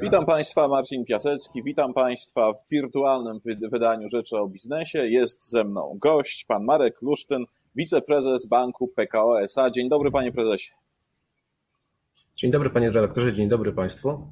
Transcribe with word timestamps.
Witam 0.00 0.26
Państwa, 0.26 0.68
Marcin 0.68 1.04
Piasecki. 1.04 1.62
Witam 1.62 1.94
Państwa 1.94 2.52
w 2.52 2.68
wirtualnym 2.70 3.40
wydaniu 3.72 4.08
Rzeczy 4.08 4.36
o 4.36 4.48
Biznesie. 4.48 5.06
Jest 5.06 5.50
ze 5.50 5.64
mną 5.64 5.98
gość, 6.00 6.44
pan 6.44 6.64
Marek 6.64 7.02
Lusztyn, 7.02 7.44
wiceprezes 7.74 8.46
banku 8.46 8.88
PKO 8.88 9.40
SA. 9.42 9.70
Dzień 9.70 9.88
dobry, 9.88 10.10
panie 10.10 10.32
prezesie. 10.32 10.72
Dzień 12.36 12.50
dobry, 12.50 12.70
panie 12.70 12.90
redaktorze, 12.90 13.32
dzień 13.32 13.48
dobry 13.48 13.72
państwu. 13.72 14.26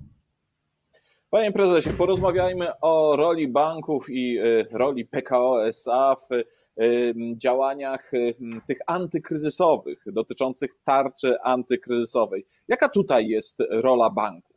Panie 1.30 1.52
prezesie, 1.52 1.90
porozmawiajmy 1.90 2.66
o 2.80 3.16
roli 3.16 3.48
banków 3.48 4.10
i 4.10 4.38
y, 4.38 4.66
roli 4.70 5.06
PKO 5.06 5.66
SA 5.66 6.16
w 6.30 6.34
y, 6.34 7.14
działaniach 7.36 8.14
y, 8.14 8.34
tych 8.66 8.78
antykryzysowych, 8.86 10.04
dotyczących 10.06 10.70
tarczy 10.84 11.40
antykryzysowej. 11.42 12.46
Jaka 12.68 12.88
tutaj 12.88 13.28
jest 13.28 13.58
rola 13.70 14.10
banków? 14.10 14.49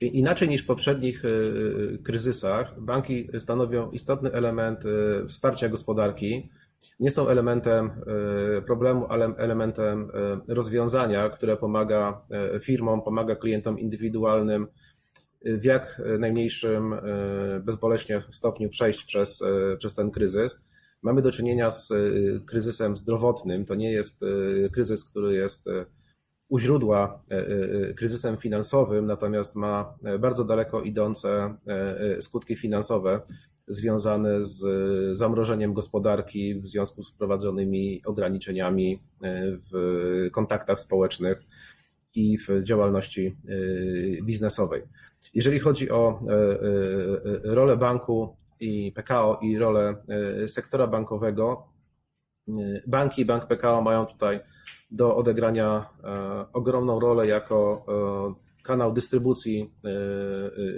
Inaczej 0.00 0.48
niż 0.48 0.62
w 0.62 0.66
poprzednich 0.66 1.24
y, 1.24 1.28
y, 1.28 1.98
kryzysach, 2.04 2.80
banki 2.80 3.28
stanowią 3.38 3.90
istotny 3.90 4.32
element 4.32 4.84
y, 4.84 5.26
wsparcia 5.28 5.68
gospodarki. 5.68 6.50
Nie 7.00 7.10
są 7.10 7.28
elementem 7.28 7.90
problemu, 8.66 9.06
ale 9.08 9.34
elementem 9.36 10.10
rozwiązania, 10.48 11.28
które 11.28 11.56
pomaga 11.56 12.20
firmom, 12.60 13.02
pomaga 13.02 13.36
klientom 13.36 13.78
indywidualnym 13.78 14.66
w 15.44 15.64
jak 15.64 16.02
najmniejszym 16.18 16.94
bezboleśnie 17.60 18.22
stopniu 18.32 18.68
przejść 18.68 19.04
przez, 19.04 19.42
przez 19.78 19.94
ten 19.94 20.10
kryzys. 20.10 20.60
Mamy 21.02 21.22
do 21.22 21.32
czynienia 21.32 21.70
z 21.70 21.92
kryzysem 22.46 22.96
zdrowotnym. 22.96 23.64
To 23.64 23.74
nie 23.74 23.92
jest 23.92 24.20
kryzys, 24.72 25.04
który 25.04 25.34
jest 25.34 25.68
u 26.48 26.58
źródła 26.58 27.22
e, 27.30 27.36
e, 27.36 27.94
kryzysem 27.94 28.36
finansowym, 28.36 29.06
natomiast 29.06 29.56
ma 29.56 29.94
bardzo 30.20 30.44
daleko 30.44 30.82
idące 30.82 31.54
e, 31.66 32.22
skutki 32.22 32.56
finansowe 32.56 33.20
związane 33.66 34.44
z 34.44 34.64
zamrożeniem 35.18 35.74
gospodarki 35.74 36.54
w 36.60 36.68
związku 36.68 37.02
z 37.02 37.10
wprowadzonymi 37.10 38.02
ograniczeniami 38.06 39.02
w 39.72 40.28
kontaktach 40.32 40.80
społecznych 40.80 41.42
i 42.14 42.38
w 42.38 42.48
działalności 42.64 43.36
biznesowej. 44.22 44.82
Jeżeli 45.34 45.60
chodzi 45.60 45.90
o 45.90 46.18
rolę 47.44 47.76
banku 47.76 48.36
i 48.60 48.92
PKO 48.92 49.40
i 49.42 49.58
rolę 49.58 49.96
sektora 50.46 50.86
bankowego, 50.86 51.66
banki 52.86 53.22
i 53.22 53.24
bank 53.24 53.46
PKO 53.46 53.82
mają 53.82 54.06
tutaj 54.06 54.40
do 54.90 55.16
odegrania 55.16 55.86
e, 56.04 56.46
ogromną 56.52 57.00
rolę 57.00 57.26
jako 57.26 57.84
e, 57.88 58.62
kanał 58.62 58.92
dystrybucji 58.92 59.74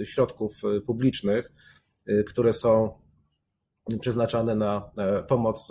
e, 0.01 0.05
środków 0.05 0.53
publicznych, 0.85 1.51
które 2.27 2.53
są 2.53 3.01
przeznaczane 3.99 4.55
na 4.55 4.91
pomoc 5.27 5.69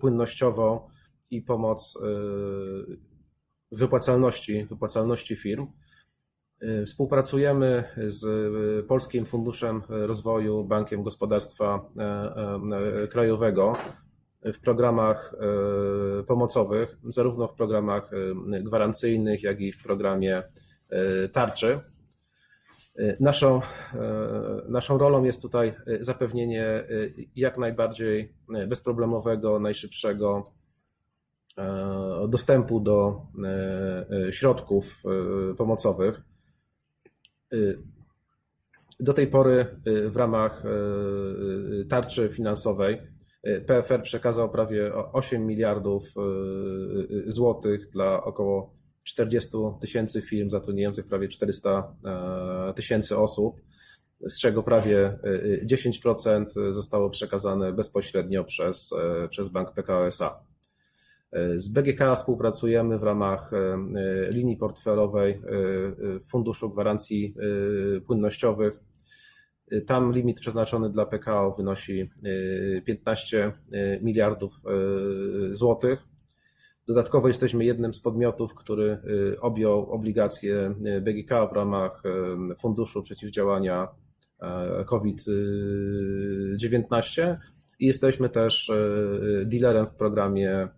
płynnościową 0.00 0.80
i 1.30 1.42
pomoc 1.42 1.98
wypłacalności, 3.72 4.64
wypłacalności 4.64 5.36
firm. 5.36 5.66
Współpracujemy 6.86 7.84
z 8.06 8.26
Polskim 8.86 9.26
Funduszem 9.26 9.82
Rozwoju, 9.88 10.64
Bankiem 10.64 11.02
Gospodarstwa 11.02 11.90
Krajowego 13.10 13.72
w 14.42 14.60
programach 14.60 15.34
e, 15.34 16.22
pomocowych, 16.22 16.96
zarówno 17.02 17.48
w 17.48 17.54
programach 17.54 18.10
e, 18.12 18.62
gwarancyjnych, 18.62 19.42
jak 19.42 19.60
i 19.60 19.72
w 19.72 19.82
programie 19.82 20.42
e, 20.90 21.28
tarczy. 21.28 21.80
Naszą, 23.20 23.60
naszą 24.68 24.98
rolą 24.98 25.24
jest 25.24 25.42
tutaj 25.42 25.74
zapewnienie 26.00 26.84
jak 27.36 27.58
najbardziej 27.58 28.34
bezproblemowego, 28.68 29.60
najszybszego 29.60 30.52
dostępu 32.28 32.80
do 32.80 33.26
środków 34.30 35.02
pomocowych. 35.58 36.20
Do 39.00 39.12
tej 39.14 39.26
pory 39.26 39.66
w 40.08 40.16
ramach 40.16 40.62
tarczy 41.88 42.28
finansowej 42.28 43.00
PFR 43.42 44.02
przekazał 44.02 44.50
prawie 44.50 44.94
8 44.94 45.46
miliardów 45.46 46.04
e, 46.04 46.20
e, 46.20 47.32
złotych 47.32 47.90
dla 47.90 48.24
około 48.24 48.74
40 49.04 49.50
tysięcy 49.80 50.22
firm 50.22 50.50
zatrudniających 50.50 51.06
prawie 51.06 51.28
400 51.28 51.94
e, 52.04 52.72
tysięcy 52.74 53.18
osób, 53.18 53.60
z 54.20 54.40
czego 54.40 54.62
prawie 54.62 55.18
10% 55.64 56.44
zostało 56.72 57.10
przekazane 57.10 57.72
bezpośrednio 57.72 58.44
przez, 58.44 58.94
przez 59.30 59.48
Bank 59.48 59.72
PKO 59.74 60.06
SA. 60.06 60.40
Z 61.56 61.68
BGK 61.68 62.14
współpracujemy 62.14 62.98
w 62.98 63.02
ramach 63.02 63.50
linii 64.30 64.56
portfelowej 64.56 65.40
Funduszu 66.28 66.70
Gwarancji 66.70 67.34
Płynnościowych 68.06 68.80
tam 69.86 70.12
limit 70.12 70.40
przeznaczony 70.40 70.90
dla 70.90 71.06
PKO 71.06 71.54
wynosi 71.58 72.10
15 72.84 73.46
y, 73.46 73.52
y, 73.76 74.00
miliardów 74.02 74.52
y, 75.52 75.56
złotych. 75.56 75.98
Dodatkowo 76.86 77.28
jesteśmy 77.28 77.64
jednym 77.64 77.94
z 77.94 78.00
podmiotów, 78.00 78.54
który 78.54 78.98
objął 79.40 79.92
obligacje 79.92 80.74
BGK 81.02 81.30
w 81.52 81.52
ramach 81.52 82.02
Funduszu 82.60 83.02
Przeciwdziałania 83.02 83.88
COVID-19 84.86 87.36
i 87.78 87.86
jesteśmy 87.86 88.28
też 88.28 88.72
dealerem 89.44 89.86
w 89.86 89.94
programie 89.94 90.68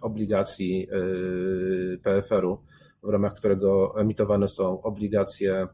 obligacji 0.00 0.88
PFR-u, 2.02 2.62
w 3.02 3.08
ramach 3.08 3.34
którego 3.34 4.00
emitowane 4.00 4.48
są 4.48 4.82
obligacje 4.82 5.68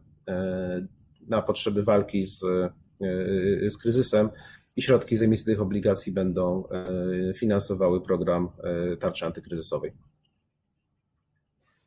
na 1.33 1.43
potrzeby 1.43 1.83
walki 1.83 2.27
z, 2.27 2.45
e, 2.45 3.71
z 3.71 3.79
kryzysem 3.79 4.31
i 4.77 4.83
środki 4.83 5.17
z 5.17 5.23
emisji 5.23 5.47
tych 5.47 5.61
obligacji 5.61 6.13
będą 6.13 6.65
e, 6.69 7.35
finansowały 7.35 8.01
program 8.01 8.51
e, 8.93 8.97
tarczy 8.97 9.27
antykryzysowej. 9.27 9.93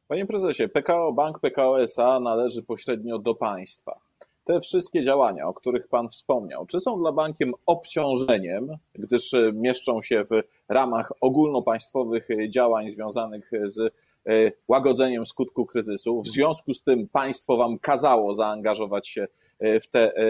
Panie 0.08 0.26
prezesie, 0.26 0.70
PKO 0.70 1.14
Bank 1.14 1.40
PKO 1.40 1.82
SA 1.82 2.20
należy 2.20 2.64
pośrednio 2.64 3.20
do 3.20 3.36
państwa. 3.36 4.00
Te 4.44 4.60
wszystkie 4.60 5.04
działania, 5.04 5.48
o 5.48 5.54
których 5.54 5.88
Pan 5.88 6.10
wspomniał, 6.10 6.66
czy 6.66 6.80
są 6.80 7.00
dla 7.00 7.12
bankiem 7.12 7.54
obciążeniem, 7.66 8.68
gdyż 8.94 9.32
mieszczą 9.54 10.02
się 10.02 10.24
w 10.24 10.42
ramach 10.70 11.12
ogólnopaństwowych 11.22 12.28
działań 12.50 12.90
związanych 12.90 13.52
z 13.66 13.80
E, 13.80 14.15
łagodzeniem 14.68 15.26
skutku 15.26 15.66
kryzysu. 15.66 16.22
W 16.22 16.28
związku 16.28 16.74
z 16.74 16.84
tym 16.84 17.08
państwo 17.08 17.58
wam 17.58 17.80
kazało 17.80 18.36
zaangażować 18.36 19.10
się 19.10 19.28
e, 19.60 19.80
w 19.80 19.88
te, 19.88 20.16
e, 20.16 20.24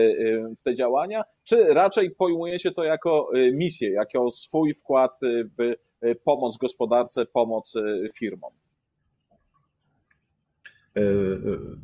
w 0.58 0.62
te 0.64 0.74
działania, 0.74 1.24
czy 1.44 1.74
raczej 1.74 2.12
pojmujecie 2.12 2.72
to 2.72 2.84
jako 2.84 3.30
misję, 3.54 3.90
jako 3.90 4.32
swój 4.32 4.74
wkład 4.74 5.12
w 5.22 5.76
pomoc 6.24 6.58
gospodarce, 6.58 7.26
pomoc 7.26 7.74
firmom? 8.18 8.52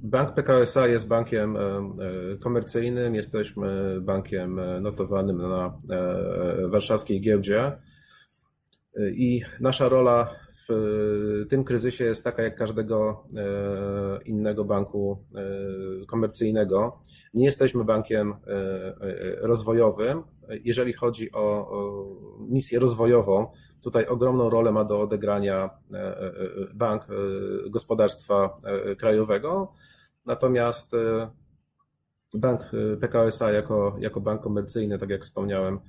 Bank 0.04 0.34
PKSA 0.34 0.88
jest 0.88 1.08
bankiem 1.08 1.58
komercyjnym, 2.40 3.16
jesteśmy 3.16 3.98
bankiem 4.02 4.82
notowanym 4.82 5.38
na 5.38 5.80
warszawskiej 6.68 7.22
giełdzie 7.22 7.72
i 9.00 9.42
nasza 9.60 9.90
rola 9.90 10.36
tym 11.50 11.64
kryzysie 11.64 12.04
jest 12.04 12.24
taka 12.24 12.44
jak 12.44 12.56
każdego 12.56 13.24
e, 13.36 14.24
innego 14.24 14.66
banku 14.66 15.24
e, 15.36 16.06
komercyjnego. 16.06 17.00
Nie 17.34 17.46
jesteśmy 17.46 17.84
bankiem 17.84 18.32
e, 18.32 18.36
rozwojowym. 19.42 20.24
Jeżeli 20.64 20.94
chodzi 20.94 21.32
o 21.32 21.72
misję 22.40 22.80
rozwojową, 22.80 23.48
tutaj 23.84 24.06
ogromną 24.06 24.50
rolę 24.50 24.72
ma 24.72 24.84
do 24.84 25.02
odegrania 25.02 25.70
Bank 26.74 27.08
Gospodarstwa 27.70 28.58
Krajowego. 28.98 29.74
Natomiast 30.26 30.96
Bank 32.34 32.62
PKSA 33.02 33.52
jako, 33.52 33.96
jako 34.00 34.22
bank 34.22 34.42
komercyjny, 34.42 35.00
tak 35.00 35.10
jak 35.10 35.22
wspomniałem, 35.22 35.80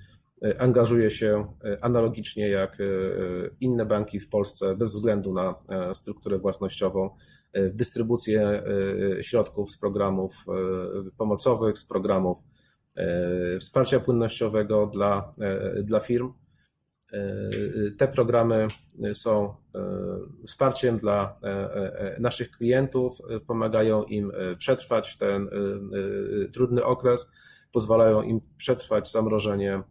angażuje 0.59 1.11
się 1.11 1.47
e, 1.65 1.85
analogicznie 1.85 2.49
jak 2.49 2.81
e, 2.81 2.85
inne 3.61 3.87
banki 3.87 4.21
w 4.21 4.29
Polsce, 4.29 4.77
bez 4.77 4.93
względu 4.93 5.33
na 5.33 5.55
e, 5.69 5.95
strukturę 5.95 6.39
własnościową, 6.39 7.11
w 7.55 7.75
dystrybucję 7.75 8.63
środków 9.21 9.71
z 9.71 9.79
programów 9.79 10.45
pomocowych, 11.19 11.79
z 11.79 11.85
programów 11.85 12.39
wsparcia 13.61 14.01
płynnościowego 14.01 14.87
dla, 14.87 15.35
dla 15.83 16.01
firm. 16.01 16.33
Te 17.99 18.09
programy 18.09 18.67
są 19.13 19.55
wsparciem 20.47 20.97
dla 20.97 21.39
naszych 22.19 22.51
klientów, 22.51 23.19
pomagają 23.47 24.05
im 24.05 24.33
przetrwać 24.59 25.17
ten 25.17 25.49
trudny 26.53 26.85
okres, 26.85 27.31
pozwalają 27.73 28.23
im 28.23 28.41
przetrwać 28.57 29.11
zamrożenie 29.11 29.83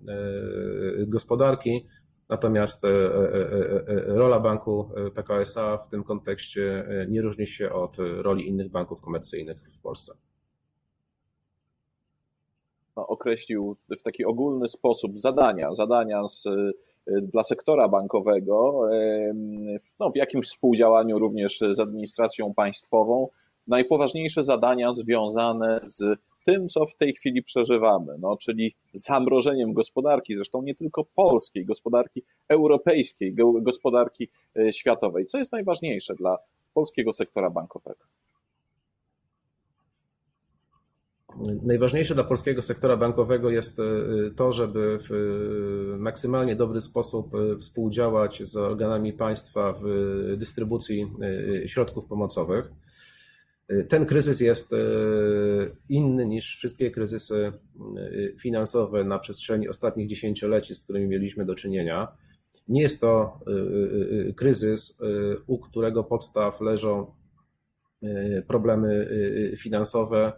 gospodarki. 1.07 1.87
Natomiast 2.29 2.83
rola 4.07 4.39
banku 4.39 4.89
PKSA 5.15 5.77
w 5.77 5.87
tym 5.87 6.03
kontekście 6.03 6.87
nie 7.09 7.21
różni 7.21 7.47
się 7.47 7.71
od 7.71 7.97
roli 7.97 8.47
innych 8.47 8.71
banków 8.71 9.01
komercyjnych 9.01 9.57
w 9.73 9.81
Polsce 9.81 10.13
określił 12.95 13.77
w 13.99 14.03
taki 14.03 14.25
ogólny 14.25 14.67
sposób 14.67 15.19
zadania, 15.19 15.73
zadania 15.73 16.27
z, 16.27 16.43
dla 17.21 17.43
sektora 17.43 17.87
bankowego, 17.87 18.81
no, 19.99 20.11
w 20.11 20.15
jakimś 20.15 20.47
współdziałaniu 20.47 21.19
również 21.19 21.59
z 21.71 21.79
administracją 21.79 22.53
państwową, 22.53 23.27
najpoważniejsze 23.67 24.43
zadania 24.43 24.93
związane 24.93 25.81
z 25.83 26.19
tym, 26.45 26.67
co 26.67 26.85
w 26.85 26.95
tej 26.95 27.13
chwili 27.13 27.43
przeżywamy, 27.43 28.15
no, 28.19 28.37
czyli 28.37 28.73
zamrożeniem 28.93 29.73
gospodarki, 29.73 30.35
zresztą 30.35 30.61
nie 30.61 30.75
tylko 30.75 31.05
polskiej, 31.05 31.65
gospodarki 31.65 32.23
europejskiej, 32.47 33.35
gospodarki 33.61 34.29
y, 34.57 34.71
światowej. 34.71 35.25
Co 35.25 35.37
jest 35.37 35.51
najważniejsze 35.51 36.15
dla 36.15 36.37
polskiego 36.73 37.13
sektora 37.13 37.49
bankowego? 37.49 38.05
Najważniejsze 41.63 42.15
dla 42.15 42.23
polskiego 42.23 42.61
sektora 42.61 42.97
bankowego 42.97 43.49
jest 43.49 43.79
e, 43.79 43.83
to, 44.35 44.51
żeby 44.51 44.99
w 44.99 45.11
e, 45.11 45.97
maksymalnie 45.97 46.55
dobry 46.55 46.81
sposób 46.81 47.35
e, 47.35 47.57
współdziałać 47.57 48.43
z 48.43 48.57
organami 48.57 49.13
państwa 49.13 49.73
w 49.73 49.83
dystrybucji 50.37 51.07
środków 51.65 52.05
pomocowych. 52.05 52.71
Ten 53.89 54.05
kryzys 54.05 54.39
jest 54.39 54.71
inny 55.89 56.25
niż 56.25 56.57
wszystkie 56.57 56.91
kryzysy 56.91 57.51
finansowe 58.39 59.03
na 59.03 59.19
przestrzeni 59.19 59.69
ostatnich 59.69 60.07
dziesięcioleci, 60.07 60.75
z 60.75 60.83
którymi 60.83 61.07
mieliśmy 61.07 61.45
do 61.45 61.55
czynienia. 61.55 62.07
Nie 62.67 62.81
jest 62.81 63.01
to 63.01 63.39
kryzys, 64.35 64.97
u 65.47 65.59
którego 65.59 66.03
podstaw 66.03 66.61
leżą 66.61 67.11
problemy 68.47 69.07
finansowe, 69.57 70.33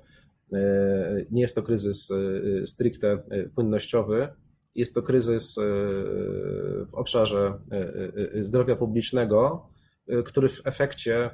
E, 0.54 1.26
nie 1.32 1.42
jest 1.42 1.56
to 1.56 1.64
kryzys 1.64 2.12
e, 2.12 2.68
stricte 2.68 3.08
e, 3.12 3.44
płynnościowy, 3.44 4.28
jest 4.76 4.94
to 4.94 5.02
kryzys 5.02 5.56
w 5.56 6.94
obszarze 6.94 7.54
zdrowia 8.42 8.76
publicznego, 8.76 9.70
który 10.26 10.50
w 10.50 10.62
efekcie 10.66 11.30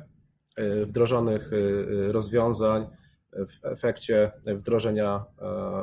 wdrożonych 0.85 1.51
rozwiązań, 2.07 2.87
w 3.33 3.65
efekcie 3.65 4.31
wdrożenia 4.45 5.25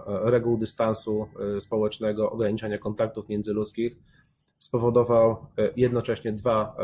reguł 0.07 0.59
dystansu 0.59 1.27
społecznego, 1.61 2.31
ograniczania 2.31 2.79
kontaktów 2.79 3.29
międzyludzkich 3.29 3.97
spowodował 4.59 5.47
jednocześnie 5.77 6.33
dwa 6.33 6.77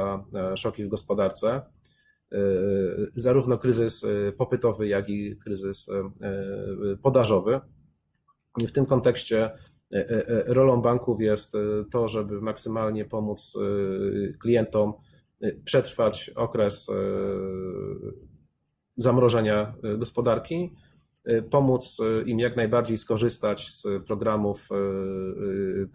szoki 0.57 0.85
w 0.85 0.89
gospodarce. 0.89 1.63
E, 2.33 2.37
zarówno 3.15 3.59
kryzys 3.59 4.05
e, 4.05 4.33
popytowy, 4.33 4.89
jak 4.89 5.09
i 5.09 5.37
kryzys 5.37 5.89
e, 5.89 6.11
podażowy. 7.03 7.61
W 8.59 8.73
tym 8.73 8.87
kontekście 8.87 9.51
rolą 10.47 10.83
banków 10.83 11.21
jest 11.21 11.53
to, 11.93 12.09
żeby 12.09 12.41
maksymalnie 12.41 13.05
pomóc 13.05 13.55
klientom 14.41 14.93
przetrwać 15.65 16.31
okres 16.35 16.91
zamrożenia 18.97 19.75
gospodarki, 19.99 20.73
pomóc 21.51 21.99
im 22.27 22.39
jak 22.39 22.57
najbardziej 22.57 22.99
skorzystać 22.99 23.73
z 23.73 23.87
programów 24.07 24.69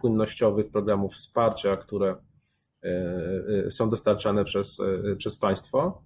płynnościowych, 0.00 0.70
programów 0.70 1.14
wsparcia, 1.14 1.76
które 1.76 2.16
są 3.70 3.90
dostarczane 3.90 4.44
przez, 4.44 4.80
przez 5.18 5.36
państwo. 5.36 6.02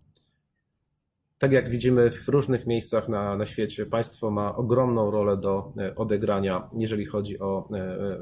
Tak 1.38 1.52
jak 1.52 1.70
widzimy 1.70 2.10
w 2.10 2.28
różnych 2.28 2.66
miejscach 2.66 3.08
na, 3.08 3.36
na 3.36 3.46
świecie, 3.46 3.86
państwo 3.86 4.30
ma 4.30 4.56
ogromną 4.56 5.10
rolę 5.10 5.36
do 5.36 5.72
odegrania, 5.96 6.70
jeżeli 6.72 7.06
chodzi 7.06 7.38
o 7.38 7.68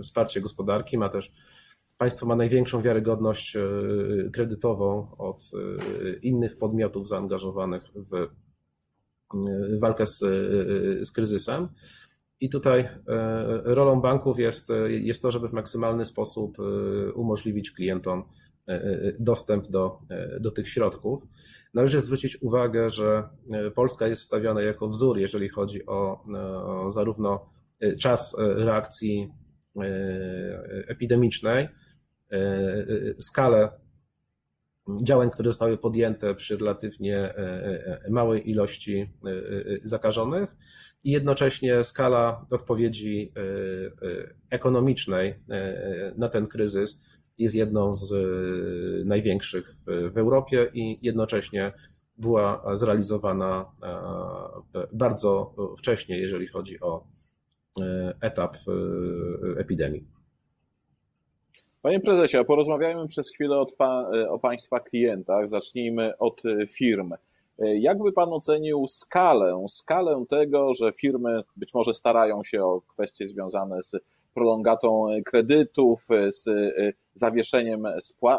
wsparcie 0.03 0.41
gospodarki. 0.41 0.99
Ma 0.99 1.09
też 1.09 1.33
państwo 2.01 2.27
ma 2.27 2.37
największą 2.37 2.83
wiarygodność 2.83 3.57
kredytową 4.33 5.17
od 5.19 5.51
innych 6.23 6.59
podmiotów 6.59 7.09
zaangażowanych 7.09 7.83
w 7.95 8.29
walkę 9.81 10.07
z, 10.07 10.19
z 11.09 11.13
kryzysem. 11.13 11.69
I 12.41 12.51
tutaj 12.51 12.89
rolą 13.65 14.01
banków 14.01 14.39
jest, 14.39 14.69
jest 14.89 15.23
to, 15.23 15.31
żeby 15.31 15.49
w 15.49 15.53
maksymalny 15.53 16.05
sposób 16.05 16.57
umożliwić 17.15 17.71
klientom 17.71 18.25
dostęp 19.19 19.69
do, 19.69 19.99
do 20.41 20.51
tych 20.51 20.69
środków. 20.69 21.23
Należy 21.75 22.01
zwrócić 22.01 22.43
uwagę, 22.43 22.91
że 22.91 23.29
e, 23.53 23.71
Polska 23.71 24.07
jest 24.07 24.23
stawiana 24.23 24.63
jako 24.63 24.89
wzór, 24.89 25.19
jeżeli 25.19 25.49
chodzi 25.49 25.87
o 25.87 26.23
e, 26.89 26.93
zarówno 26.93 27.51
e, 27.81 27.97
czas 27.97 28.37
reakcji 28.39 29.29
epidemicznej, 30.89 31.69
skalę 33.19 33.71
działań, 35.03 35.31
które 35.31 35.51
zostały 35.51 35.79
podjęte 35.79 36.35
przy 36.35 36.57
relatywnie 36.57 37.35
małej 38.11 38.51
ilości 38.51 39.11
zakażonych 39.85 40.57
i 41.05 41.11
jednocześnie 41.11 41.85
skala 41.85 42.47
odpowiedzi 42.51 43.33
ekonomicznej 44.51 45.35
na 46.17 46.29
ten 46.29 46.47
kryzys 46.47 47.01
jest 47.41 47.55
jedną 47.55 47.95
z 47.95 48.13
e, 48.13 48.17
największych 49.05 49.75
w, 50.13 50.19
Europie 50.19 50.71
i 50.75 50.99
jednocześnie 51.03 51.73
była 52.19 52.77
zrealizowana 52.77 53.73
e, 53.83 54.87
bardzo 54.93 55.55
wcześnie, 55.79 56.19
jeżeli 56.19 56.47
chodzi 56.47 56.81
o 56.81 57.05
e, 57.81 58.15
etap 58.21 58.57
epidemii. 59.57 60.20
Panie 61.83 62.01
prezesie, 62.01 62.45
porozmawiajmy 62.47 63.07
przez 63.07 63.33
chwilę 63.33 63.65
pa, 63.79 64.11
o 64.29 64.39
Państwa 64.39 64.81
klientach. 64.81 65.49
Zacznijmy 65.49 66.19
od 66.19 66.43
firm. 66.69 67.15
Jak 67.59 67.99
by 67.99 68.13
Pan 68.13 68.33
ocenił 68.33 68.87
skalę, 68.87 69.65
skalę 69.69 70.25
tego, 70.31 70.75
że 70.75 70.93
firmy 70.93 71.43
być 71.57 71.75
może 71.75 71.95
starają 71.95 72.43
się 72.45 72.65
o 72.65 72.81
kwestie 72.81 73.29
związane 73.29 73.83
z 73.83 73.97
prolongatą 74.35 75.07
kredytów, 75.25 76.07
z 76.29 76.49
zawieszeniem 77.15 77.87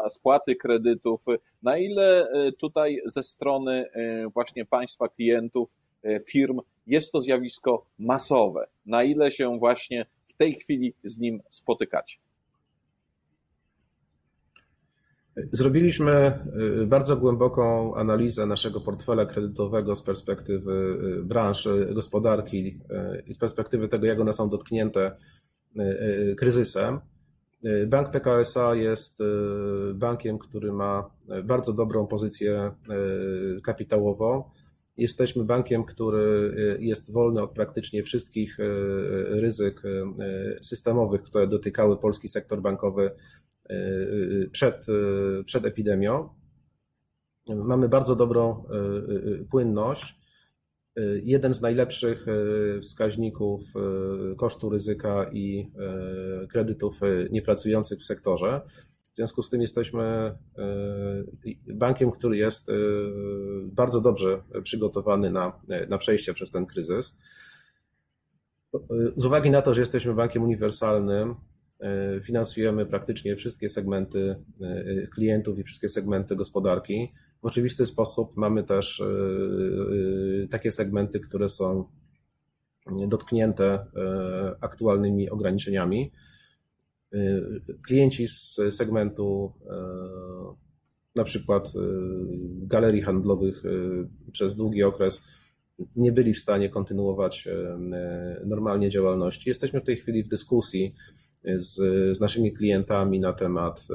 spłaty 0.08 0.56
kredytów. 0.56 1.24
Na 1.62 1.78
ile 1.78 2.28
e, 2.30 2.52
tutaj 2.52 3.00
ze 3.06 3.22
strony 3.22 3.90
e, 3.92 4.28
właśnie 4.28 4.64
państwa 4.64 5.08
klientów, 5.08 5.74
e, 6.04 6.20
firm 6.20 6.60
jest 6.86 7.12
to 7.12 7.20
zjawisko 7.20 7.86
masowe? 7.98 8.66
Na 8.86 9.02
ile 9.02 9.30
się 9.30 9.58
właśnie 9.58 10.06
w 10.26 10.32
tej 10.32 10.54
chwili 10.54 10.94
z 11.04 11.18
nim 11.18 11.42
spotykacie? 11.50 12.18
Zrobiliśmy 15.36 16.38
bardzo 16.86 17.16
głęboką 17.16 17.94
analizę 17.94 18.46
naszego 18.46 18.80
portfela 18.80 19.26
kredytowego 19.26 19.94
z 19.94 20.02
perspektywy 20.02 20.96
branż 21.24 21.68
gospodarki 21.94 22.80
i 23.26 23.34
z 23.34 23.38
perspektywy 23.38 23.88
tego, 23.88 24.06
jak 24.06 24.20
one 24.20 24.32
są 24.32 24.48
dotknięte 24.48 25.16
kryzysem. 26.36 27.00
Bank 27.86 28.10
PKSA 28.10 28.74
jest 28.74 29.18
bankiem, 29.94 30.38
który 30.38 30.72
ma 30.72 31.10
bardzo 31.44 31.72
dobrą 31.72 32.06
pozycję 32.06 32.72
kapitałową. 33.64 34.44
Jesteśmy 34.98 35.44
bankiem, 35.44 35.84
który 35.84 36.54
jest 36.80 37.12
wolny 37.12 37.42
od 37.42 37.52
praktycznie 37.52 38.02
wszystkich 38.02 38.58
ryzyk 39.28 39.82
systemowych, 40.62 41.22
które 41.22 41.46
dotykały 41.46 41.96
polski 41.96 42.28
sektor 42.28 42.62
bankowy 42.62 43.10
przed, 44.52 44.86
przed 45.44 45.66
epidemią. 45.66 46.28
Mamy 47.48 47.88
bardzo 47.88 48.16
dobrą 48.16 48.64
płynność 49.50 50.22
jeden 51.22 51.54
z 51.54 51.60
najlepszych 51.62 52.26
wskaźników 52.82 53.60
kosztu 54.36 54.70
ryzyka 54.70 55.30
i 55.32 55.72
kredytów 56.50 57.00
niepracujących 57.30 57.98
w 57.98 58.04
sektorze. 58.04 58.60
W 59.12 59.16
związku 59.16 59.42
z 59.42 59.50
tym 59.50 59.60
jesteśmy 59.60 60.34
bankiem, 61.74 62.10
który 62.10 62.36
jest 62.36 62.66
bardzo 63.64 64.00
dobrze 64.00 64.42
przygotowany 64.62 65.30
na, 65.30 65.60
na 65.88 65.98
przejście 65.98 66.34
przez 66.34 66.50
ten 66.50 66.66
kryzys. 66.66 67.18
Z 69.16 69.24
uwagi 69.24 69.50
na 69.50 69.62
to, 69.62 69.74
że 69.74 69.82
jesteśmy 69.82 70.14
bankiem 70.14 70.42
uniwersalnym, 70.42 71.34
finansujemy 72.22 72.86
praktycznie 72.86 73.36
wszystkie 73.36 73.68
segmenty 73.68 74.36
klientów 75.14 75.58
i 75.58 75.62
wszystkie 75.62 75.88
segmenty 75.88 76.36
gospodarki. 76.36 77.12
W 77.42 77.46
oczywisty 77.46 77.86
sposób 77.86 78.36
mamy 78.36 78.64
też 78.64 79.02
takie 80.50 80.70
segmenty, 80.70 81.20
które 81.20 81.48
są 81.48 81.84
dotknięte 83.08 83.86
aktualnymi 84.60 85.30
ograniczeniami. 85.30 86.12
Klienci 87.86 88.28
z 88.28 88.60
segmentu 88.70 89.52
na 91.16 91.24
przykład 91.24 91.72
galerii 92.62 93.02
handlowych 93.02 93.62
przez 94.32 94.56
długi 94.56 94.82
okres 94.82 95.22
nie 95.96 96.12
byli 96.12 96.34
w 96.34 96.38
stanie 96.38 96.68
kontynuować 96.70 97.48
normalnie 98.44 98.90
działalności. 98.90 99.48
Jesteśmy 99.48 99.80
w 99.80 99.84
tej 99.84 99.96
chwili 99.96 100.22
w 100.22 100.28
dyskusji 100.28 100.94
z, 101.56 101.74
z 102.16 102.20
naszymi 102.20 102.52
klientami 102.52 103.20
na 103.20 103.32
temat 103.32 103.86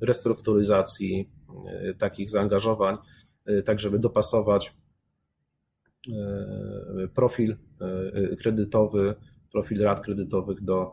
restrukturyzacji 0.00 1.30
takich 1.98 2.30
zaangażowań, 2.30 2.96
tak 3.64 3.80
żeby 3.80 3.98
dopasować 3.98 4.74
profil 7.14 7.56
kredytowy, 8.38 9.14
profil 9.52 9.82
rat 9.82 10.00
kredytowych 10.00 10.64
do 10.64 10.92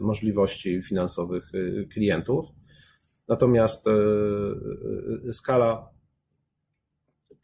możliwości 0.00 0.82
finansowych 0.82 1.50
klientów. 1.92 2.46
Natomiast 3.28 3.86
skala 5.32 5.94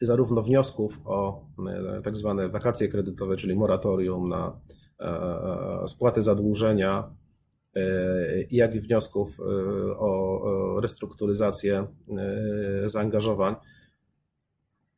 zarówno 0.01 0.41
wniosków 0.41 0.99
o 1.05 1.45
e, 1.67 2.01
tak 2.01 2.17
zwane 2.17 2.49
wakacje 2.49 2.87
kredytowe, 2.87 3.35
czyli 3.35 3.55
moratorium 3.55 4.29
na 4.29 4.59
e, 5.01 5.83
e, 5.83 5.87
spłatę 5.87 6.21
zadłużenia, 6.21 7.21
jak 8.51 8.75
i 8.75 8.81
wniosków 8.81 9.39
o 9.97 10.79
restrukturyzację 10.81 11.87
zaangażowań 12.85 13.55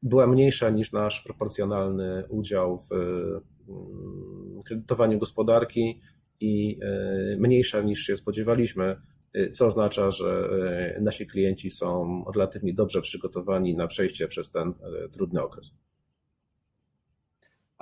była 0.02 0.28
mniejsza 0.28 0.70
niż 0.70 0.92
nasz 0.92 1.22
proporcjonalny 1.22 2.24
udział 2.30 2.78
w 2.78 2.92
mm, 2.92 4.64
kredytowaniu 4.66 5.20
gospodarki 5.20 6.02
i 6.40 6.80
mniejsza 7.38 7.82
niż 7.82 8.00
się 8.00 8.16
spodziewaliśmy 8.16 8.96
co 9.52 9.66
oznacza, 9.66 10.12
że 10.12 10.50
e, 10.98 11.02
nasi 11.02 11.28
klienci 11.28 11.70
są 11.70 12.24
relatywnie 12.36 12.74
dobrze 12.74 13.02
przygotowani 13.02 13.76
na 13.76 13.88
przejście 13.88 14.28
przez 14.28 14.52
ten 14.52 14.70
e, 14.70 15.10
trudny 15.10 15.42
okres. 15.42 15.78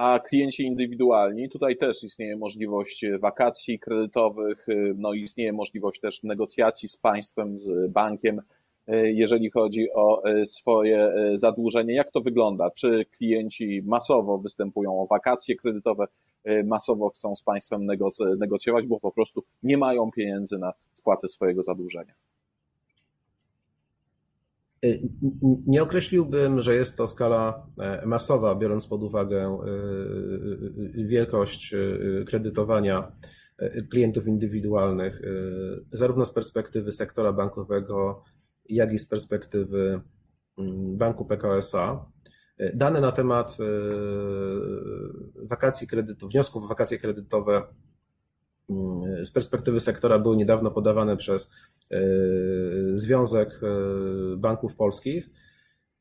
A 0.02 0.20
klienci 0.20 0.64
indywidualni, 0.64 1.50
tutaj 1.50 1.78
też 1.78 2.04
istnieje 2.04 2.38
możliwość 2.38 3.06
wakacji 3.20 3.80
kredytowych, 3.80 4.70
e, 4.70 4.74
no 4.98 5.14
istnieje 5.14 5.54
możliwość 5.54 6.00
też 6.00 6.24
negocjacji 6.24 6.90
z 6.90 6.98
państwem, 6.98 7.60
z 7.60 7.92
bankiem, 7.92 8.42
jeżeli 9.04 9.50
chodzi 9.50 9.92
o 9.94 10.24
swoje 10.46 11.14
zadłużenie. 11.34 11.94
Jak 11.94 12.12
to 12.12 12.22
wygląda? 12.22 12.72
Czy 12.72 13.06
klienci 13.06 13.82
masowo 13.86 14.38
występują 14.38 15.02
o 15.02 15.06
wakacje 15.06 15.56
kredytowe, 15.56 16.06
masowo 16.66 17.10
chcą 17.10 17.36
z 17.36 17.44
państwem 17.44 17.88
negocjować, 18.38 18.88
bo 18.88 19.00
po 19.00 19.12
prostu 19.12 19.44
nie 19.64 19.78
mają 19.78 20.12
pieniędzy 20.12 20.58
na 20.58 20.74
spłatę 20.94 21.28
swojego 21.28 21.64
zadłużenia. 21.64 22.14
Y, 24.86 25.02
nie 25.68 25.84
określiłbym, 25.84 26.62
że 26.62 26.76
jest 26.76 26.98
to 26.98 27.08
skala 27.08 27.68
e, 27.80 28.06
masowa, 28.06 28.56
biorąc 28.56 28.88
pod 28.88 29.04
uwagę 29.04 29.58
y, 29.66 31.00
y, 31.00 31.08
wielkość 31.08 31.76
kredytowania 32.28 33.12
klientów 33.92 34.28
indywidualnych, 34.28 35.22
zarówno 35.92 36.26
z 36.26 36.34
perspektywy 36.34 36.92
sektora 36.92 37.34
bankowego, 37.34 38.24
jak 38.70 38.94
i 38.94 39.00
z 39.00 39.08
perspektywy 39.08 40.02
mm, 40.58 40.98
banku 40.98 41.26
PKSA. 41.26 42.06
Dane 42.74 43.02
na 43.02 43.12
temat 43.12 43.58
wakacji 45.36 45.88
kredytów, 45.88 46.32
wniosków 46.32 46.64
o 46.64 46.68
wakacje 46.68 46.98
kredytowe 46.98 47.64
z 49.24 49.32
perspektywy 49.32 49.80
sektora 49.80 50.20
były 50.20 50.38
niedawno 50.38 50.72
podawane 50.72 51.18
przez 51.18 51.52
e, 51.92 52.00
Związek 52.94 53.62
e, 53.64 54.38
Banków 54.38 54.76
Polskich. 54.76 55.30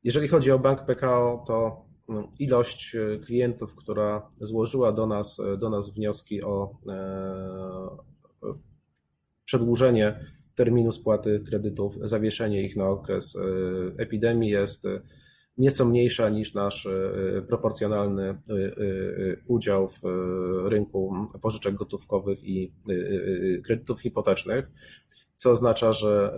Jeżeli 0.05 0.29
chodzi 0.29 0.51
o 0.51 0.59
Bank 0.59 0.85
PKO, 0.85 1.45
to 1.47 1.85
mm, 2.09 2.25
ilość 2.39 2.95
e, 2.95 3.19
klientów, 3.19 3.77
która 3.77 4.29
złożyła 4.41 4.93
do 4.93 5.07
nas, 5.07 5.41
do 5.59 5.71
nas 5.71 5.95
wnioski 5.95 6.43
o 6.43 6.71
przedłużenie 9.45 10.21
terminu 10.57 10.93
spłaty 10.93 11.41
kredytów, 11.47 11.95
zawieszenie 12.03 12.63
ich 12.63 12.77
na 12.77 12.89
okres 12.89 13.39
epidemii 13.99 14.51
jest 14.51 14.87
nieco 15.61 15.85
mniejsza 15.85 16.29
niż 16.29 16.55
nasz 16.55 16.87
e, 16.87 17.43
proporcjonalny 17.49 18.23
e, 18.23 18.35
e, 18.35 18.37
udział 19.47 19.89
w 19.89 20.01
rynku 20.69 21.15
pożyczek 21.43 21.75
gotówkowych 21.75 22.45
i 22.45 22.73
kredytów 23.65 24.01
hipotecznych, 24.01 24.71
co 25.37 25.51
oznacza, 25.51 25.93
że 25.93 26.35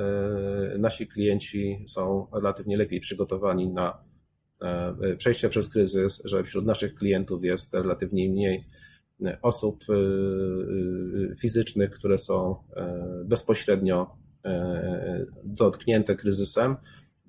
nasi 0.79 1.07
klienci 1.07 1.85
są 1.89 2.27
relatywnie 2.33 2.77
lepiej 2.77 3.01
przygotowani 3.01 3.69
na 3.69 3.99
przejście 5.19 5.49
przez 5.49 5.69
kryzys, 5.69 6.23
że 6.25 6.45
wśród 6.45 6.67
naszych 6.67 6.95
klientów 6.95 7.45
jest 7.45 7.75
relatywnie 7.75 8.29
mniej 8.29 8.65
osób 9.43 9.85
fizycznych, 11.39 11.91
które 11.91 12.19
są 12.19 12.57
bezpośrednio 13.25 14.17
dotknięte 15.45 16.17
kryzysem, 16.17 16.77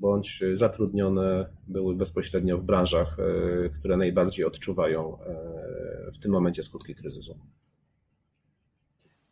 bądź 0.03 0.43
zatrudnione 0.53 1.45
były 1.67 1.95
bezpośrednio 1.95 2.57
w 2.57 2.63
branżach, 2.63 3.17
e, 3.19 3.69
które 3.69 3.97
najbardziej 3.97 4.45
odczuwają 4.45 5.17
e, 5.19 6.11
w 6.11 6.19
tym 6.19 6.31
momencie 6.31 6.63
skutki 6.63 6.95
kryzysu. 6.95 7.37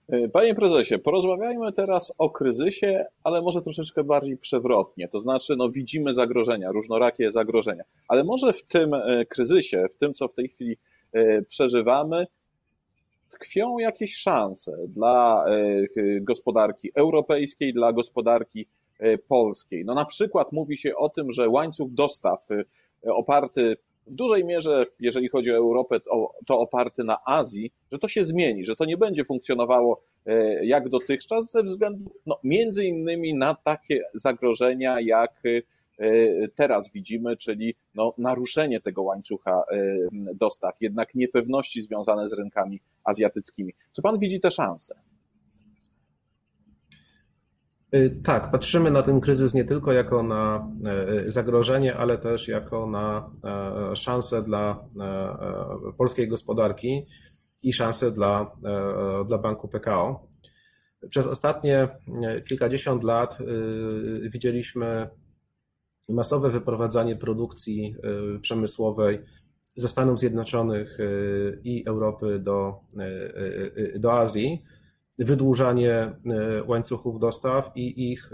E, 0.10 0.30
panie 0.30 0.56
prezesie, 0.56 1.00
porozmawiajmy 1.00 1.72
teraz 1.72 2.14
o 2.18 2.30
kryzysie, 2.30 3.06
ale 3.24 3.42
może 3.42 3.62
troszeczkę 3.62 4.04
bardziej 4.04 4.38
przewrotnie. 4.38 5.08
To 5.08 5.20
znaczy, 5.20 5.56
no, 5.56 5.70
widzimy 5.70 6.14
zagrożenia, 6.14 6.72
różnorakie 6.72 7.32
zagrożenia, 7.32 7.84
ale 8.08 8.24
może 8.24 8.54
w 8.54 8.64
tym 8.64 8.92
kryzysie, 9.30 9.86
w 9.96 9.98
tym, 9.98 10.14
co 10.14 10.28
w 10.28 10.34
tej 10.34 10.50
chwili 10.50 10.78
przeżywamy, 11.48 12.28
tkwią 13.42 13.78
jakieś 13.78 14.16
szanse 14.16 14.78
dla 14.88 15.46
gospodarki 16.22 16.92
europejskiej, 16.96 17.74
dla 17.74 17.94
gospodarki 17.94 18.68
E, 19.02 19.18
polskiej. 19.18 19.86
No 19.86 19.94
na 19.94 20.06
przykład 20.06 20.52
mówi 20.52 20.78
się 20.78 20.96
o 20.96 21.10
tym, 21.10 21.32
że 21.32 21.50
łańcuch 21.50 21.92
dostaw 21.92 22.52
e, 22.52 22.64
oparty 23.14 23.78
w 24.08 24.16
dużej 24.16 24.46
mierze, 24.46 24.86
jeżeli 25.00 25.30
chodzi 25.30 25.52
o 25.52 25.56
Europę, 25.56 26.00
to, 26.48 26.60
oparty 26.60 27.04
na 27.04 27.18
Azji, 27.26 27.72
że 27.92 28.00
to 28.00 28.08
się 28.08 28.26
zmieni, 28.26 28.66
że 28.66 28.76
to 28.76 28.86
nie 28.86 28.98
będzie 28.98 29.26
funkcjonowało 29.26 30.02
e, 30.26 30.66
jak 30.66 30.90
dotychczas 30.90 31.52
ze 31.52 31.64
względu 31.64 32.12
no, 32.26 32.40
między 32.44 32.86
innymi 32.86 33.34
na 33.34 33.56
takie 33.56 34.04
zagrożenia, 34.14 34.98
jak 35.02 35.44
teraz 36.56 36.92
widzimy, 36.92 37.38
czyli 37.38 37.76
no, 37.96 38.14
naruszenie 38.18 38.82
tego 38.82 39.02
łańcucha 39.02 39.64
dostaw, 40.36 40.76
jednak 40.82 41.16
niepewności 41.16 41.82
związane 41.82 42.30
z 42.30 42.34
rynkami 42.34 42.82
azjatyckimi. 43.04 43.74
Czy 43.96 44.02
pan 44.02 44.20
widzi 44.20 44.40
te 44.40 44.52
szanse? 44.52 44.96
Y, 47.96 48.22
tak, 48.24 48.52
patrzymy 48.52 48.92
na 48.92 49.02
ten 49.02 49.22
kryzys 49.22 49.54
nie 49.54 49.66
tylko 49.66 49.94
jako 49.94 50.24
na 50.24 50.72
e, 50.86 51.32
zagrożenie, 51.32 51.96
ale 51.96 52.18
też 52.18 52.48
jako 52.48 52.88
na 52.88 53.30
e, 53.44 53.96
szansę 53.96 54.44
dla 54.44 54.86
e, 55.00 55.92
polskiej 55.98 56.28
gospodarki 56.28 57.06
i 57.64 57.74
szansę 57.74 58.12
dla, 58.12 58.52
dla 59.28 59.38
banku 59.38 59.68
PKO. 59.68 60.28
Przez 61.10 61.28
ostatnie 61.28 61.88
kilkadziesiąt 62.48 63.04
lat 63.04 63.38
widzieliśmy 64.30 65.10
masowe 66.14 66.50
wyprowadzanie 66.50 67.16
produkcji 67.16 67.96
przemysłowej 68.42 69.20
ze 69.76 69.90
Stanów 69.90 70.20
Zjednoczonych 70.20 70.98
i 71.64 71.84
Europy 71.88 72.40
do, 72.40 72.80
do 74.00 74.14
Azji 74.14 74.64
wydłużanie 75.20 76.16
łańcuchów 76.68 77.20
dostaw 77.20 77.72
i 77.76 78.12
ich 78.12 78.32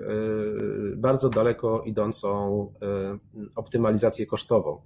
bardzo 0.96 1.29
daleko 1.29 1.84
idącą 1.86 2.74
optymalizację 3.55 4.25
kosztową. 4.25 4.81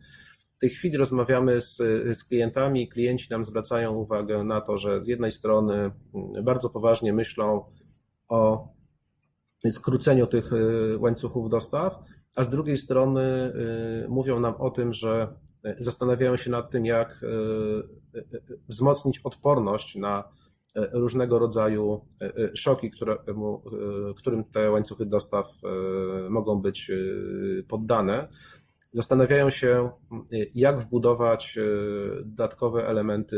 W 0.57 0.59
tej 0.61 0.69
chwili 0.69 0.97
rozmawiamy 0.97 1.61
z, 1.61 1.77
z 2.17 2.23
klientami, 2.23 2.89
klienci 2.89 3.27
nam 3.31 3.43
zwracają 3.43 3.95
uwagę 3.95 4.43
na 4.43 4.61
to, 4.61 4.77
że 4.77 5.03
z 5.03 5.07
jednej 5.07 5.31
strony 5.31 5.91
bardzo 6.43 6.69
poważnie 6.69 7.13
myślą 7.13 7.65
o 8.29 8.67
skróceniu 9.69 10.27
tych 10.27 10.51
łańcuchów 10.99 11.49
dostaw, 11.49 11.95
a 12.35 12.43
z 12.43 12.49
drugiej 12.49 12.77
strony 12.77 13.53
mówią 14.09 14.39
nam 14.39 14.53
o 14.55 14.69
tym, 14.69 14.93
że 14.93 15.27
zastanawiają 15.79 16.37
się 16.37 16.51
nad 16.51 16.71
tym, 16.71 16.85
jak 16.85 17.25
wzmocnić 18.69 19.19
odporność 19.23 19.95
na 19.95 20.23
różnego 20.93 21.39
rodzaju 21.39 22.05
szoki, 22.53 22.91
które, 22.91 23.17
którym 24.17 24.43
te 24.43 24.71
łańcuchy 24.71 25.05
dostaw 25.05 25.47
mogą 26.29 26.61
być 26.61 26.91
poddane. 27.67 28.27
Zastanawiają 28.93 29.49
się, 29.49 29.89
jak 30.55 30.79
wbudować 30.79 31.59
dodatkowe 32.25 32.87
elementy 32.87 33.37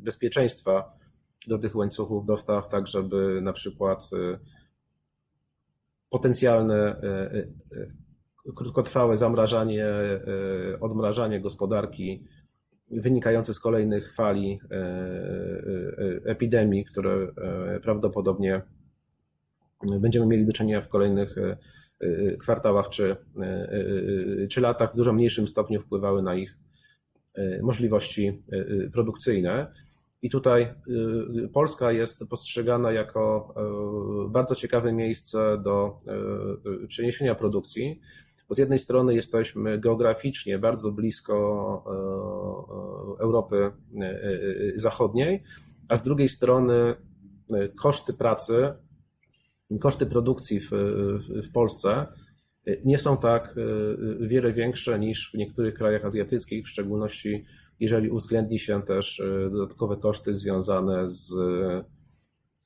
bezpieczeństwa 0.00 0.92
do 1.48 1.58
tych 1.58 1.76
łańcuchów 1.76 2.26
dostaw, 2.26 2.68
tak 2.68 2.86
żeby 2.86 3.40
na 3.42 3.52
przykład 3.52 4.10
potencjalne 6.10 7.00
krótkotrwałe 8.56 9.16
zamrażanie, 9.16 9.86
odmrażanie 10.80 11.40
gospodarki 11.40 12.24
wynikające 12.90 13.54
z 13.54 13.60
kolejnych 13.60 14.14
fali 14.14 14.60
e, 14.70 14.76
e, 14.76 16.30
epidemii, 16.30 16.84
które 16.84 17.12
e, 17.12 17.80
prawdopodobnie 17.80 18.62
będziemy 20.00 20.26
mieli 20.26 20.46
do 20.46 20.52
czynienia 20.52 20.80
w 20.80 20.88
kolejnych 20.88 21.36
kwartałach 22.38 22.88
czy, 22.88 23.16
czy 24.50 24.60
latach, 24.60 24.92
w 24.92 24.96
dużo 24.96 25.12
mniejszym 25.12 25.48
stopniu 25.48 25.80
wpływały 25.80 26.22
na 26.22 26.34
ich 26.34 26.56
możliwości 27.62 28.42
produkcyjne. 28.92 29.72
I 30.22 30.30
tutaj 30.30 30.74
Polska 31.52 31.92
jest 31.92 32.24
postrzegana 32.30 32.92
jako 32.92 33.54
bardzo 34.30 34.54
ciekawe 34.54 34.92
miejsce 34.92 35.58
do 35.64 35.96
przeniesienia 36.88 37.34
produkcji 37.34 38.00
bo 38.50 38.54
z 38.54 38.58
jednej 38.58 38.78
strony 38.78 39.14
jesteśmy 39.14 39.78
geograficznie 39.78 40.58
bardzo 40.58 40.92
blisko 40.92 41.84
Europy 43.18 43.70
Zachodniej, 44.76 45.42
a 45.88 45.96
z 45.96 46.02
drugiej 46.02 46.28
strony 46.28 46.94
koszty 47.76 48.12
pracy, 48.12 48.72
koszty 49.80 50.06
produkcji 50.06 50.60
w, 50.60 50.70
w 51.28 51.52
Polsce 51.52 52.06
nie 52.84 52.98
są 52.98 53.16
tak 53.16 53.54
wiele 54.20 54.52
większe 54.52 54.98
niż 54.98 55.30
w 55.34 55.38
niektórych 55.38 55.74
krajach 55.74 56.04
azjatyckich, 56.04 56.64
w 56.66 56.68
szczególności 56.68 57.44
jeżeli 57.80 58.10
uwzględni 58.10 58.58
się 58.58 58.82
też 58.82 59.22
dodatkowe 59.50 59.96
koszty 59.96 60.34
związane 60.34 61.08
z 61.08 61.34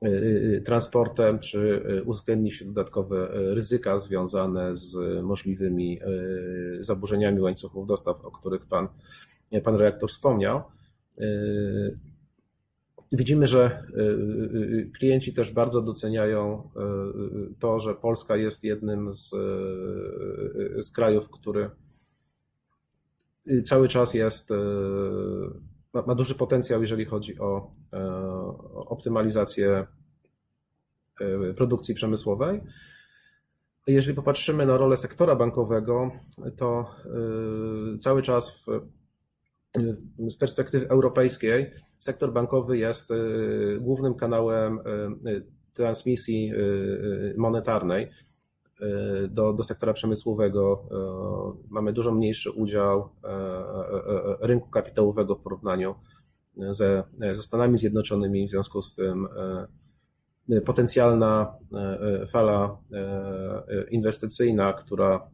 Y, 0.03 0.09
y, 0.57 0.63
transportem, 0.65 1.39
czy 1.39 1.59
y, 1.91 2.05
uwzględni 2.05 2.51
się 2.51 2.65
dodatkowe 2.65 3.29
ryzyka 3.33 3.99
związane 3.99 4.77
z 4.77 5.23
możliwymi 5.23 6.01
zaburzeniami 6.81 7.41
łańcuchów 7.41 7.87
dostaw, 7.87 8.25
o 8.25 8.31
których 8.31 8.67
pan, 8.67 8.89
pan 9.65 9.77
reaktor 9.77 10.11
wspomniał. 10.11 10.63
Widzimy, 13.13 13.47
że 13.47 13.87
klienci 14.99 15.35
też 15.35 15.51
bardzo 15.51 15.83
doceniają 15.83 16.71
to, 17.59 17.81
że 17.81 17.95
Polska 17.95 18.37
jest 18.37 18.65
jednym 18.65 19.15
z, 19.15 19.31
z 20.81 20.91
krajów, 20.91 21.31
który 21.31 21.71
cały 23.65 23.89
czas 23.89 24.15
jest 24.15 24.51
ma, 25.95 26.03
ma 26.07 26.15
duży 26.15 26.35
potencjał, 26.35 26.81
jeżeli 26.81 27.05
chodzi 27.05 27.39
o, 27.39 27.71
e, 27.93 27.99
o 28.75 28.87
optymalizację 28.89 29.87
e, 31.21 31.55
produkcji 31.55 31.95
przemysłowej. 31.95 32.61
Jeżeli 33.87 34.17
popatrzymy 34.17 34.67
na 34.67 34.77
rolę 34.77 34.97
sektora 34.97 35.37
bankowego, 35.37 36.11
to 36.57 36.87
e, 37.95 37.99
cały 37.99 38.23
czas 38.23 38.51
w, 38.51 38.67
z 40.31 40.37
perspektywy 40.37 40.89
europejskiej 40.89 41.71
sektor 41.99 42.33
bankowy 42.33 42.79
jest 42.79 43.09
głównym 43.81 44.15
kanałem 44.15 44.79
transmisji 45.73 46.53
monetarnej 47.37 48.11
do, 49.29 49.53
do 49.53 49.63
sektora 49.63 49.93
przemysłowego. 49.93 50.89
E, 50.91 51.71
mamy 51.71 51.93
dużo 51.93 52.13
mniejszy 52.13 52.51
udział 52.51 53.09
e, 53.25 54.47
rynku 54.47 54.71
kapitałowego 54.71 55.35
w 55.35 55.41
porównaniu 55.41 55.95
ze, 56.71 57.05
ze 57.33 57.43
Stanami 57.43 57.79
Zjednoczonymi, 57.79 58.47
w 58.47 58.51
związku 58.51 58.83
z 58.83 58.95
tym 58.95 59.29
potencjalna 60.65 61.55
fala 62.29 62.79
inwestycyjna, 63.91 64.73
która 64.73 65.31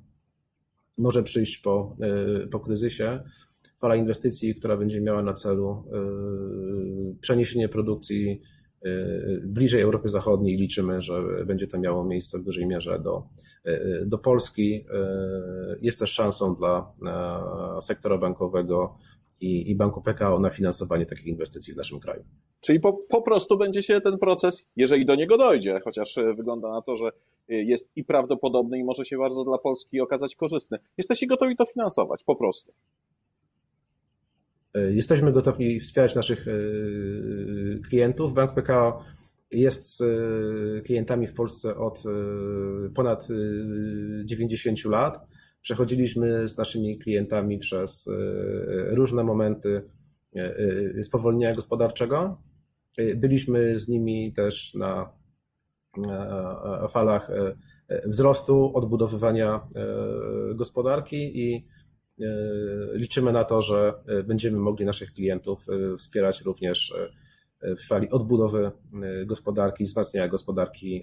może 0.99 1.23
przyjść 1.23 1.59
po, 1.59 1.97
po 2.51 2.61
kryzysie, 2.61 3.23
fala 3.81 3.97
inwestycji, 3.97 4.55
która 4.55 4.77
będzie 4.77 5.01
miała 5.01 5.23
na 5.23 5.35
celu 5.35 5.85
przeniesienie 7.21 7.69
produkcji 7.69 8.31
Y, 8.31 8.60
bliżej 9.43 9.83
Europy 9.83 10.09
Zachodniej 10.09 10.57
liczymy, 10.57 11.03
że 11.03 11.23
będzie 11.47 11.67
to 11.67 11.79
miało 11.79 12.05
miejsce 12.05 12.39
w 12.39 12.43
dużej 12.43 12.67
mierze 12.67 12.99
do, 12.99 13.23
y, 13.67 14.03
do 14.07 14.19
Polski. 14.19 14.75
Y, 14.75 15.79
jest 15.83 15.99
też 15.99 16.11
szansą 16.11 16.55
dla 16.55 16.93
sektora 17.81 18.19
bankowego 18.19 18.99
i, 19.41 19.71
i 19.71 19.75
Banku 19.75 20.03
PKO 20.03 20.39
na 20.39 20.51
finansowanie 20.51 21.07
takich 21.07 21.27
inwestycji 21.27 21.75
w 21.75 21.77
naszym 21.77 22.01
kraju. 22.01 22.25
Czyli 22.61 22.81
po, 22.81 22.93
po 22.93 23.23
prostu 23.23 23.59
będzie 23.59 23.83
się 23.83 24.01
ten 24.01 24.19
proces, 24.19 24.71
jeżeli 24.77 25.07
do 25.07 25.15
niego 25.15 25.39
dojdzie, 25.39 25.81
chociaż 25.85 26.19
wygląda 26.37 26.71
na 26.71 26.83
to, 26.83 26.97
że 26.97 27.13
jest 27.49 27.93
i 27.97 28.05
prawdopodobny 28.05 28.79
i 28.79 28.85
może 28.85 29.05
się 29.05 29.19
bardzo 29.19 29.45
dla 29.45 29.59
Polski 29.59 30.01
okazać 30.01 30.35
korzystny. 30.35 30.79
Jesteście 30.99 31.27
gotowi 31.27 31.57
to 31.57 31.67
finansować, 31.67 32.25
po 32.25 32.37
prostu. 32.37 32.73
E, 34.75 34.93
jesteśmy 34.93 35.33
gotowi 35.33 35.81
wspierać 35.81 36.15
naszych 36.15 36.49
e, 36.49 36.53
klientów. 37.89 38.35
Bank 38.35 38.55
PKO 38.55 39.05
jest 39.51 39.97
z 39.97 40.01
e, 40.01 40.83
klientami 40.83 41.27
w 41.27 41.35
Polsce 41.35 41.77
od 41.77 42.03
ponad 42.95 43.29
90 44.25 44.85
lat. 44.85 45.27
Przechodziliśmy 45.63 46.49
z 46.49 46.59
naszymi 46.59 46.99
klientami 46.99 47.59
przez 47.59 48.09
różne 48.91 49.25
momenty 49.25 49.83
spowolnienia 51.03 51.55
gospodarczego. 51.55 52.43
Byliśmy 53.17 53.79
z 53.79 53.89
nimi 53.89 54.33
też 54.33 54.75
na 54.75 55.13
falach 56.91 57.31
wzrostu, 58.07 58.73
odbudowywania 58.75 59.61
gospodarki 60.55 61.41
i 61.41 61.67
liczymy 62.93 63.33
na 63.33 63.45
to, 63.45 63.63
że 63.63 63.95
e, 64.07 64.23
będziemy 64.23 64.59
mogli 64.59 64.87
naszych 64.87 65.13
klientów 65.13 65.67
e, 65.69 65.97
wspierać 65.97 66.41
również 66.41 66.95
w 67.63 67.87
fali 67.87 68.11
odbudowy 68.11 68.71
gospodarki, 69.27 69.85
wzmacniania 69.85 70.29
gospodarki 70.29 71.03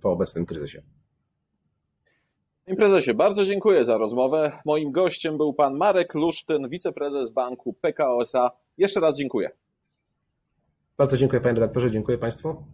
po 0.00 0.10
obecnym 0.10 0.46
kryzysie. 0.46 0.82
Panie 2.64 2.76
prezesie, 2.76 3.14
bardzo 3.14 3.44
dziękuję 3.44 3.84
za 3.84 3.98
rozmowę. 3.98 4.52
Moim 4.64 4.92
gościem 4.92 5.36
był 5.36 5.54
pan 5.54 5.76
Marek 5.76 6.14
Lusztyn, 6.14 6.68
wiceprezes 6.68 7.30
banku 7.30 7.72
PKO 7.72 8.20
SA. 8.20 8.50
Jeszcze 8.78 9.00
raz 9.00 9.18
dziękuję. 9.18 9.50
Bardzo 10.96 11.16
dziękuję 11.16 11.40
panie 11.40 11.54
redaktorze, 11.54 11.90
dziękuję 11.90 12.18
państwu. 12.18 12.64